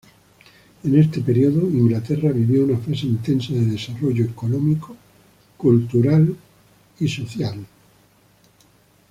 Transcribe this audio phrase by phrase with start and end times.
[0.83, 4.95] En este periodo, Inglaterra vivió una fase intensa de desarrollo económico,
[5.57, 6.35] cultural
[6.99, 7.59] y social.